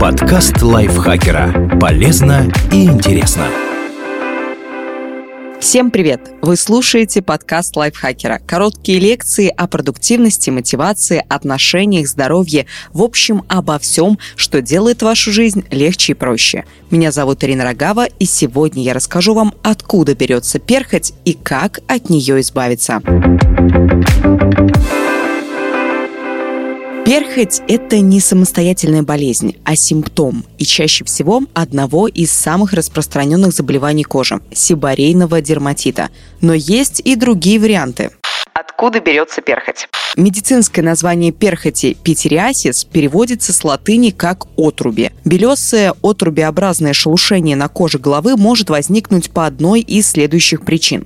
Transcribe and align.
Подкаст 0.00 0.62
лайфхакера. 0.62 1.78
Полезно 1.80 2.50
и 2.72 2.84
интересно. 2.84 3.46
Всем 5.60 5.90
привет! 5.90 6.20
Вы 6.42 6.56
слушаете 6.56 7.22
подкаст 7.22 7.76
лайфхакера. 7.76 8.40
Короткие 8.46 8.98
лекции 8.98 9.48
о 9.48 9.66
продуктивности, 9.66 10.50
мотивации, 10.50 11.24
отношениях, 11.28 12.06
здоровье. 12.06 12.66
В 12.92 13.02
общем, 13.02 13.44
обо 13.48 13.78
всем, 13.78 14.18
что 14.36 14.60
делает 14.60 15.02
вашу 15.02 15.32
жизнь 15.32 15.64
легче 15.70 16.12
и 16.12 16.14
проще. 16.14 16.64
Меня 16.90 17.12
зовут 17.12 17.42
Ирина 17.44 17.64
Рогава, 17.64 18.06
и 18.06 18.26
сегодня 18.26 18.82
я 18.82 18.92
расскажу 18.92 19.34
вам, 19.34 19.54
откуда 19.62 20.14
берется 20.14 20.58
перхоть 20.58 21.14
и 21.24 21.32
как 21.32 21.80
от 21.88 22.10
нее 22.10 22.40
избавиться. 22.40 23.00
Перхоть– 27.04 27.60
это 27.68 28.00
не 28.00 28.18
самостоятельная 28.18 29.02
болезнь, 29.02 29.56
а 29.64 29.76
симптом, 29.76 30.42
и 30.56 30.64
чаще 30.64 31.04
всего 31.04 31.42
одного 31.52 32.08
из 32.08 32.32
самых 32.32 32.72
распространенных 32.72 33.52
заболеваний 33.52 34.04
кожи– 34.04 34.40
сибарейного 34.54 35.42
дерматита. 35.42 36.08
Но 36.40 36.54
есть 36.54 37.02
и 37.04 37.14
другие 37.14 37.60
варианты. 37.60 38.10
Откуда 38.54 39.00
берется 39.00 39.42
перхоть? 39.42 39.86
Медицинское 40.16 40.80
название 40.80 41.30
перхоти 41.30 41.94
питериасис 42.02 42.84
переводится 42.84 43.52
с 43.52 43.62
латыни 43.64 44.08
как 44.08 44.46
отруби. 44.56 45.12
Белесое 45.26 45.92
отрубеобразное 46.02 46.94
шелушение 46.94 47.56
на 47.56 47.68
коже 47.68 47.98
головы 47.98 48.36
может 48.38 48.70
возникнуть 48.70 49.30
по 49.30 49.44
одной 49.44 49.80
из 49.80 50.08
следующих 50.08 50.64
причин 50.64 51.04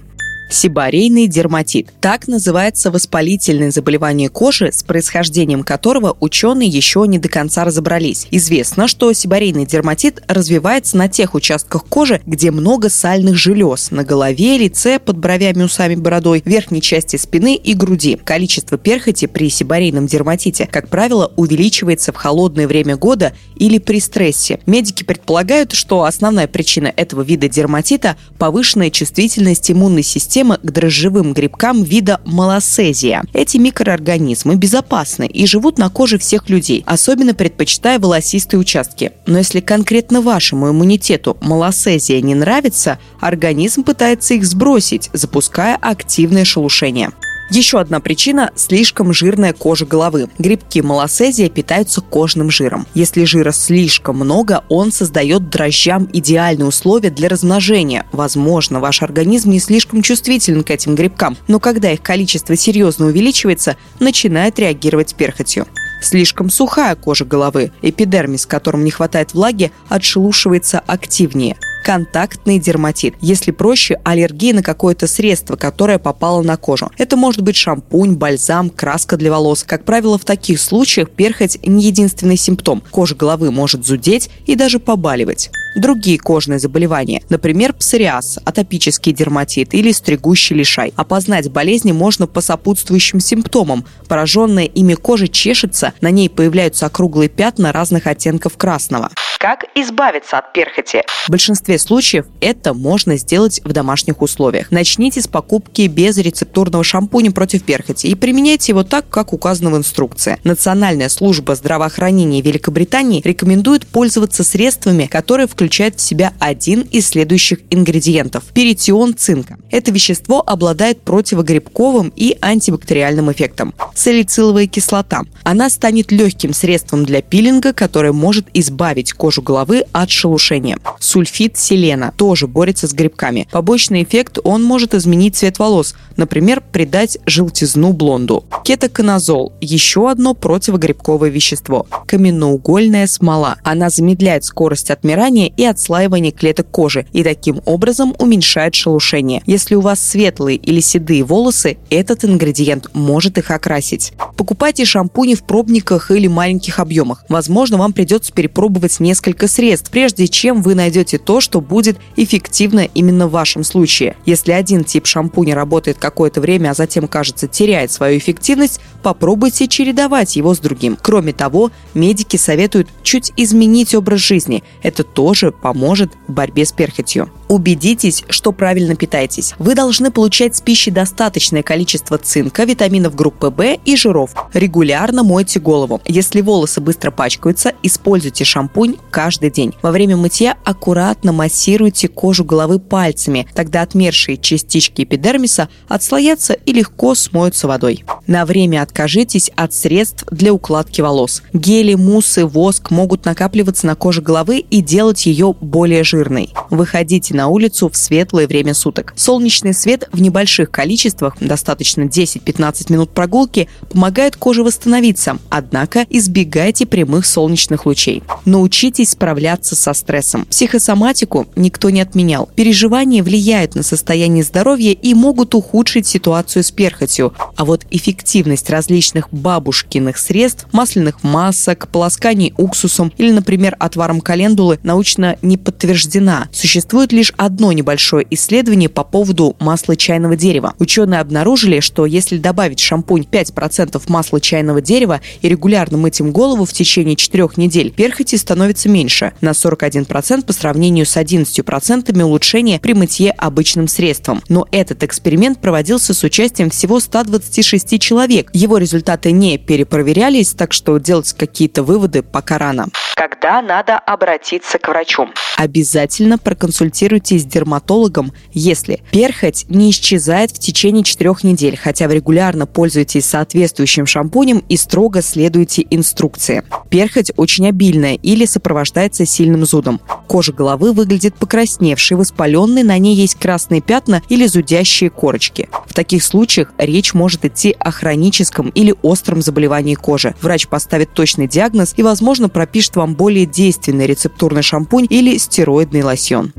сибарейный 0.48 1.26
дерматит. 1.26 1.88
Так 2.00 2.28
называется 2.28 2.90
воспалительное 2.90 3.70
заболевание 3.70 4.28
кожи, 4.28 4.70
с 4.72 4.82
происхождением 4.82 5.62
которого 5.62 6.16
ученые 6.20 6.68
еще 6.68 7.04
не 7.06 7.18
до 7.18 7.28
конца 7.28 7.64
разобрались. 7.64 8.26
Известно, 8.30 8.88
что 8.88 9.12
сибарейный 9.12 9.66
дерматит 9.66 10.22
развивается 10.28 10.96
на 10.96 11.08
тех 11.08 11.34
участках 11.34 11.84
кожи, 11.84 12.20
где 12.26 12.50
много 12.50 12.88
сальных 12.88 13.36
желез– 13.36 13.90
на 13.90 14.04
голове, 14.04 14.58
лице, 14.58 14.98
под 14.98 15.18
бровями, 15.18 15.62
усами, 15.62 15.94
бородой, 15.94 16.42
верхней 16.44 16.80
части 16.80 17.16
спины 17.16 17.56
и 17.56 17.74
груди. 17.74 18.16
Количество 18.16 18.78
перхоти 18.78 19.26
при 19.26 19.50
сибарейном 19.50 20.06
дерматите, 20.06 20.68
как 20.70 20.88
правило, 20.88 21.32
увеличивается 21.36 22.12
в 22.12 22.16
холодное 22.16 22.66
время 22.66 22.96
года 22.96 23.32
или 23.56 23.78
при 23.78 24.00
стрессе. 24.00 24.60
Медики 24.66 25.02
предполагают, 25.02 25.72
что 25.72 26.04
основная 26.04 26.46
причина 26.46 26.92
этого 26.94 27.22
вида 27.22 27.48
дерматита– 27.48 28.16
повышенная 28.38 28.90
чувствительность 28.90 29.70
иммунной 29.70 30.02
системы 30.02 30.37
системы 30.38 30.58
к 30.62 30.70
дрожжевым 30.70 31.32
грибкам 31.32 31.82
вида 31.82 32.20
малосезия. 32.24 33.24
Эти 33.32 33.56
микроорганизмы 33.56 34.54
безопасны 34.54 35.26
и 35.26 35.46
живут 35.46 35.78
на 35.78 35.90
коже 35.90 36.16
всех 36.18 36.48
людей, 36.48 36.84
особенно 36.86 37.34
предпочитая 37.34 37.98
волосистые 37.98 38.60
участки. 38.60 39.10
Но 39.26 39.38
если 39.38 39.58
конкретно 39.58 40.20
вашему 40.20 40.70
иммунитету 40.70 41.36
малосезия 41.40 42.20
не 42.20 42.36
нравится, 42.36 43.00
организм 43.20 43.82
пытается 43.82 44.34
их 44.34 44.44
сбросить, 44.44 45.10
запуская 45.12 45.74
активное 45.74 46.44
шелушение. 46.44 47.10
Еще 47.50 47.80
одна 47.80 47.98
причина– 48.00 48.50
слишком 48.56 49.14
жирная 49.14 49.54
кожа 49.54 49.86
головы. 49.86 50.28
Грибки 50.38 50.80
малосезия 50.80 51.48
питаются 51.48 52.02
кожным 52.02 52.50
жиром. 52.50 52.86
Если 52.92 53.24
жира 53.24 53.52
слишком 53.52 54.16
много, 54.16 54.64
он 54.68 54.92
создает 54.92 55.48
дрожжам 55.48 56.08
идеальные 56.12 56.66
условия 56.66 57.08
для 57.08 57.30
размножения. 57.30 58.04
Возможно, 58.12 58.80
ваш 58.80 59.02
организм 59.02 59.50
не 59.50 59.60
слишком 59.60 60.02
чувствителен 60.02 60.62
к 60.62 60.70
этим 60.70 60.94
грибкам, 60.94 61.38
но 61.48 61.58
когда 61.58 61.90
их 61.90 62.02
количество 62.02 62.54
серьезно 62.54 63.06
увеличивается, 63.06 63.76
начинает 63.98 64.58
реагировать 64.58 65.14
перхотью. 65.14 65.66
Слишком 66.02 66.50
сухая 66.50 66.96
кожа 66.96 67.24
головы, 67.24 67.72
эпидермис, 67.80 68.44
которым 68.44 68.84
не 68.84 68.90
хватает 68.90 69.32
влаги, 69.32 69.72
отшелушивается 69.88 70.80
активнее– 70.80 71.56
контактный 71.88 72.58
дерматит. 72.58 73.14
Если 73.22 73.50
проще, 73.50 73.98
аллергия 74.04 74.52
на 74.52 74.62
какое-то 74.62 75.06
средство, 75.06 75.56
которое 75.56 75.98
попало 75.98 76.42
на 76.42 76.58
кожу. 76.58 76.90
Это 76.98 77.16
может 77.16 77.40
быть 77.40 77.56
шампунь, 77.56 78.14
бальзам, 78.14 78.68
краска 78.68 79.16
для 79.16 79.30
волос. 79.30 79.64
Как 79.66 79.86
правило, 79.86 80.18
в 80.18 80.24
таких 80.26 80.60
случаях 80.60 81.08
перхоть 81.08 81.58
не 81.66 81.86
единственный 81.86 82.36
симптом. 82.36 82.82
Кожа 82.90 83.14
головы 83.14 83.50
может 83.50 83.86
зудеть 83.86 84.28
и 84.44 84.54
даже 84.54 84.80
побаливать 84.80 85.50
другие 85.80 86.18
кожные 86.18 86.58
заболевания, 86.58 87.22
например, 87.28 87.72
псориаз, 87.72 88.38
атопический 88.44 89.12
дерматит 89.12 89.74
или 89.74 89.92
стригущий 89.92 90.56
лишай. 90.56 90.92
Опознать 90.96 91.50
болезни 91.50 91.92
можно 91.92 92.26
по 92.26 92.40
сопутствующим 92.40 93.20
симптомам. 93.20 93.84
Пораженная 94.08 94.64
ими 94.64 94.94
кожа 94.94 95.28
чешется, 95.28 95.92
на 96.00 96.10
ней 96.10 96.28
появляются 96.28 96.86
округлые 96.86 97.28
пятна 97.28 97.72
разных 97.72 98.06
оттенков 98.06 98.56
красного. 98.56 99.10
Как 99.38 99.66
избавиться 99.76 100.38
от 100.38 100.52
перхоти? 100.52 101.04
В 101.06 101.30
большинстве 101.30 101.78
случаев 101.78 102.26
это 102.40 102.74
можно 102.74 103.16
сделать 103.16 103.60
в 103.64 103.72
домашних 103.72 104.20
условиях. 104.20 104.72
Начните 104.72 105.22
с 105.22 105.28
покупки 105.28 105.82
безрецептурного 105.82 106.82
шампуня 106.82 107.30
против 107.30 107.62
перхоти 107.62 108.08
и 108.08 108.16
применяйте 108.16 108.72
его 108.72 108.82
так, 108.82 109.08
как 109.08 109.32
указано 109.32 109.70
в 109.70 109.76
инструкции. 109.76 110.38
Национальная 110.42 111.08
служба 111.08 111.54
здравоохранения 111.54 112.40
Великобритании 112.40 113.22
рекомендует 113.24 113.86
пользоваться 113.86 114.42
средствами, 114.42 115.06
которые 115.06 115.46
включают 115.46 116.00
в 116.00 116.00
себя 116.00 116.32
один 116.40 116.80
из 116.80 117.06
следующих 117.06 117.60
ингредиентов– 117.70 118.42
перитион 118.54 119.14
цинка. 119.16 119.56
Это 119.70 119.92
вещество 119.92 120.42
обладает 120.44 121.02
противогрибковым 121.02 122.12
и 122.16 122.36
антибактериальным 122.40 123.30
эффектом. 123.30 123.72
Салициловая 123.94 124.66
кислота. 124.66 125.22
Она 125.44 125.70
станет 125.70 126.10
легким 126.10 126.52
средством 126.52 127.04
для 127.04 127.22
пилинга, 127.22 127.72
которое 127.72 128.12
может 128.12 128.48
избавить 128.52 129.12
кожу 129.12 129.27
кожу 129.28 129.42
головы 129.42 129.84
от 129.92 130.10
шелушения. 130.10 130.78
Сульфид 131.00 131.58
селена 131.58 132.14
тоже 132.16 132.46
борется 132.46 132.88
с 132.88 132.94
грибками. 132.94 133.46
Побочный 133.52 134.02
эффект 134.02 134.38
он 134.42 134.62
может 134.62 134.94
изменить 134.94 135.36
цвет 135.36 135.58
волос, 135.58 135.94
например, 136.16 136.62
придать 136.72 137.18
желтизну 137.26 137.92
блонду. 137.92 138.46
Кетоконазол– 138.64 139.52
еще 139.60 140.10
одно 140.10 140.32
противогрибковое 140.32 141.28
вещество. 141.28 141.86
Каменноугольная 142.06 143.06
смола. 143.06 143.56
Она 143.64 143.90
замедляет 143.90 144.44
скорость 144.44 144.90
отмирания 144.90 145.52
и 145.54 145.64
отслаивания 145.64 146.32
клеток 146.32 146.70
кожи 146.70 147.06
и 147.12 147.22
таким 147.22 147.60
образом 147.66 148.14
уменьшает 148.18 148.74
шелушение. 148.74 149.42
Если 149.44 149.74
у 149.74 149.82
вас 149.82 150.00
светлые 150.00 150.56
или 150.56 150.80
седые 150.80 151.22
волосы, 151.22 151.76
этот 151.90 152.24
ингредиент 152.24 152.88
может 152.94 153.36
их 153.36 153.50
окрасить. 153.50 154.14
Покупайте 154.38 154.86
шампуни 154.86 155.34
в 155.34 155.44
пробниках 155.44 156.10
или 156.10 156.28
маленьких 156.28 156.78
объемах. 156.78 157.26
Возможно, 157.28 157.76
вам 157.76 157.92
придется 157.92 158.32
перепробовать 158.32 158.98
несколько 159.00 159.17
несколько 159.18 159.48
средств, 159.48 159.90
прежде 159.90 160.28
чем 160.28 160.62
вы 160.62 160.76
найдете 160.76 161.18
то, 161.18 161.40
что 161.40 161.60
будет 161.60 161.98
эффективно 162.14 162.88
именно 162.94 163.26
в 163.26 163.32
вашем 163.32 163.64
случае. 163.64 164.14
Если 164.26 164.52
один 164.52 164.84
тип 164.84 165.06
шампуня 165.06 165.56
работает 165.56 165.98
какое-то 165.98 166.40
время, 166.40 166.70
а 166.70 166.74
затем, 166.74 167.08
кажется, 167.08 167.48
теряет 167.48 167.90
свою 167.90 168.18
эффективность, 168.18 168.80
попробуйте 169.02 169.66
чередовать 169.66 170.36
его 170.36 170.54
с 170.54 170.60
другим. 170.60 170.96
Кроме 171.00 171.32
того, 171.32 171.72
медики 171.94 172.36
советуют 172.36 172.88
чуть 173.02 173.32
изменить 173.36 173.92
образ 173.92 174.20
жизни. 174.20 174.62
Это 174.82 175.02
тоже 175.02 175.50
поможет 175.50 176.12
в 176.28 176.32
борьбе 176.32 176.64
с 176.64 176.70
перхотью. 176.70 177.28
Убедитесь, 177.48 178.24
что 178.28 178.52
правильно 178.52 178.94
питаетесь. 178.94 179.54
Вы 179.58 179.74
должны 179.74 180.10
получать 180.10 180.56
с 180.56 180.60
пищи 180.60 180.90
достаточное 180.90 181.62
количество 181.62 182.18
цинка, 182.18 182.64
витаминов 182.64 183.14
группы 183.14 183.48
В 183.50 183.78
и 183.84 183.96
жиров. 183.96 184.34
Регулярно 184.52 185.22
мойте 185.22 185.58
голову. 185.58 186.00
Если 186.04 186.40
волосы 186.40 186.80
быстро 186.80 187.10
пачкаются, 187.10 187.72
используйте 187.82 188.44
шампунь 188.44 188.96
каждый 189.10 189.50
день. 189.50 189.74
Во 189.82 189.90
время 189.90 190.16
мытья 190.16 190.56
аккуратно 190.64 191.32
массируйте 191.32 192.08
кожу 192.08 192.44
головы 192.44 192.78
пальцами, 192.78 193.48
тогда 193.54 193.82
отмершие 193.82 194.36
частички 194.36 195.02
эпидермиса 195.02 195.68
отслоятся 195.88 196.52
и 196.52 196.72
легко 196.72 197.14
смоются 197.14 197.66
водой. 197.66 198.04
На 198.26 198.44
время 198.44 198.82
откажитесь 198.82 199.50
от 199.56 199.72
средств 199.72 200.24
для 200.30 200.52
укладки 200.52 201.00
волос. 201.00 201.42
Гели, 201.52 201.94
муссы, 201.94 202.44
воск 202.44 202.90
могут 202.90 203.24
накапливаться 203.24 203.86
на 203.86 203.94
коже 203.94 204.20
головы 204.20 204.58
и 204.58 204.82
делать 204.82 205.26
ее 205.26 205.54
более 205.60 206.04
жирной. 206.04 206.52
Выходите 206.70 207.34
на 207.38 207.48
улицу 207.48 207.88
в 207.88 207.96
светлое 207.96 208.46
время 208.46 208.74
суток. 208.74 209.14
Солнечный 209.16 209.74
свет 209.74 210.08
в 210.12 210.20
небольших 210.20 210.70
количествах, 210.70 211.36
достаточно 211.40 212.02
10-15 212.02 212.92
минут 212.92 213.10
прогулки, 213.10 213.68
помогает 213.90 214.36
коже 214.36 214.62
восстановиться, 214.62 215.38
однако 215.48 216.04
избегайте 216.10 216.84
прямых 216.84 217.26
солнечных 217.26 217.86
лучей. 217.86 218.22
Научитесь 218.44 218.98
Учитесь 218.98 219.10
справляться 219.10 219.76
со 219.76 219.92
стрессом. 219.92 220.44
Психосоматику 220.46 221.46
никто 221.56 221.90
не 221.90 222.00
отменял. 222.00 222.48
Переживания 222.56 223.22
влияют 223.22 223.74
на 223.74 223.82
состояние 223.82 224.42
здоровья 224.42 224.92
и 224.92 225.14
могут 225.14 225.54
ухудшить 225.54 226.06
ситуацию 226.06 226.64
с 226.64 226.70
перхотью. 226.70 227.32
А 227.54 227.64
вот 227.64 227.86
эффективность 227.90 228.70
различных 228.70 229.32
бабушкиных 229.32 230.16
средств, 230.18 230.66
масляных 230.72 231.22
масок, 231.22 231.88
полосканий 231.88 232.54
уксусом 232.56 233.12
или, 233.18 233.30
например, 233.30 233.76
отваром 233.78 234.20
календулы 234.20 234.78
научно 234.82 235.36
не 235.42 235.56
подтверждена. 235.56 236.48
Существует 236.52 237.12
лишь 237.12 237.27
одно 237.36 237.72
небольшое 237.72 238.26
исследование 238.30 238.88
по 238.88 239.04
поводу 239.04 239.56
масла 239.60 239.96
чайного 239.96 240.36
дерева. 240.36 240.74
Ученые 240.78 241.20
обнаружили, 241.20 241.80
что 241.80 242.06
если 242.06 242.38
добавить 242.38 242.80
в 242.80 242.84
шампунь 242.84 243.26
5% 243.30 244.02
масла 244.08 244.40
чайного 244.40 244.80
дерева 244.80 245.20
и 245.42 245.48
регулярно 245.48 245.98
мыть 245.98 246.20
им 246.20 246.32
голову 246.32 246.64
в 246.64 246.72
течение 246.72 247.16
4 247.16 247.48
недель, 247.56 247.90
перхоти 247.90 248.36
становится 248.36 248.88
меньше 248.88 249.32
на 249.40 249.50
41% 249.50 250.44
по 250.44 250.52
сравнению 250.52 251.06
с 251.06 251.16
11% 251.16 252.22
улучшения 252.22 252.78
при 252.78 252.94
мытье 252.94 253.30
обычным 253.30 253.88
средством. 253.88 254.42
Но 254.48 254.66
этот 254.70 255.02
эксперимент 255.02 255.60
проводился 255.60 256.14
с 256.14 256.22
участием 256.22 256.70
всего 256.70 257.00
126 257.00 258.00
человек. 258.00 258.50
Его 258.52 258.78
результаты 258.78 259.32
не 259.32 259.58
перепроверялись, 259.58 260.52
так 260.52 260.72
что 260.72 260.98
делать 260.98 261.32
какие-то 261.32 261.82
выводы 261.82 262.22
пока 262.22 262.58
рано. 262.58 262.88
Когда 263.14 263.60
надо 263.62 263.98
обратиться 263.98 264.78
к 264.78 264.88
врачу? 264.88 265.28
Обязательно 265.56 266.38
проконсультируйтесь 266.38 267.17
с 267.26 267.44
дерматологом, 267.44 268.32
если 268.52 269.02
перхоть 269.10 269.66
не 269.68 269.90
исчезает 269.90 270.50
в 270.50 270.58
течение 270.58 271.04
4 271.04 271.34
недель, 271.42 271.76
хотя 271.76 272.08
вы 272.08 272.16
регулярно 272.16 272.66
пользуетесь 272.66 273.26
соответствующим 273.26 274.06
шампунем 274.06 274.62
и 274.68 274.76
строго 274.76 275.22
следуете 275.22 275.86
инструкции. 275.90 276.62
Перхоть 276.90 277.32
очень 277.36 277.66
обильная 277.68 278.14
или 278.14 278.44
сопровождается 278.44 279.26
сильным 279.26 279.66
зудом. 279.66 280.00
Кожа 280.26 280.52
головы 280.52 280.92
выглядит 280.92 281.34
покрасневшей, 281.34 282.16
воспаленной, 282.16 282.82
на 282.82 282.98
ней 282.98 283.14
есть 283.14 283.36
красные 283.36 283.80
пятна 283.80 284.22
или 284.28 284.46
зудящие 284.46 285.10
корочки. 285.10 285.68
В 285.86 285.94
таких 285.94 286.22
случаях 286.22 286.72
речь 286.78 287.14
может 287.14 287.44
идти 287.44 287.74
о 287.78 287.90
хроническом 287.90 288.68
или 288.68 288.94
остром 289.02 289.42
заболевании 289.42 289.94
кожи. 289.94 290.34
Врач 290.40 290.68
поставит 290.68 291.12
точный 291.12 291.48
диагноз 291.48 291.94
и, 291.96 292.02
возможно, 292.02 292.48
пропишет 292.48 292.96
вам 292.96 293.14
более 293.14 293.46
действенный 293.46 294.06
рецептурный 294.06 294.62
шампунь 294.62 295.06
или 295.08 295.36
стероидный 295.38 296.02
лосьон. 296.02 296.52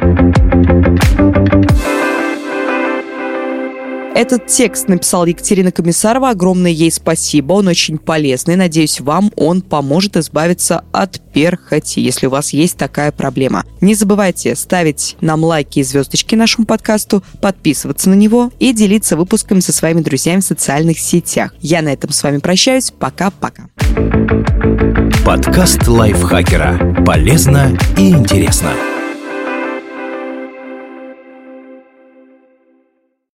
Этот 4.19 4.48
текст 4.48 4.90
написала 4.90 5.24
Екатерина 5.28 5.72
Комиссарова. 5.72 6.31
Огромное 6.31 6.72
ей 6.72 6.92
спасибо. 6.92 7.54
Он 7.54 7.69
очень 7.69 7.98
полезный. 7.98 8.57
Надеюсь, 8.57 9.00
вам 9.00 9.31
он 9.38 9.62
поможет 9.62 10.18
избавиться 10.18 10.84
от 10.92 11.22
перхоти, 11.31 12.01
если 12.01 12.28
у 12.28 12.30
вас 12.30 12.51
есть 12.51 12.75
такая 12.75 13.13
проблема. 13.13 13.63
Не 13.80 13.96
забывайте 13.96 14.57
ставить 14.57 15.16
нам 15.22 15.46
лайки 15.46 15.80
и 15.80 15.84
звездочки 15.84 16.36
нашему 16.36 16.68
подкасту, 16.68 17.24
подписываться 17.42 18.10
на 18.10 18.16
него 18.16 18.52
и 18.60 18.74
делиться 18.74 19.16
выпуском 19.16 19.62
со 19.62 19.72
своими 19.72 20.02
друзьями 20.02 20.42
в 20.42 20.45
социальных 20.45 21.00
сетях. 21.00 21.54
Я 21.62 21.81
на 21.81 21.94
этом 21.94 22.12
с 22.12 22.22
вами 22.22 22.40
прощаюсь. 22.40 22.92
Пока-пока. 22.92 23.69
Подкаст 25.25 25.88
лайфхакера. 25.88 27.06
Полезно 27.06 27.78
и 27.95 28.10
интересно. 28.10 28.74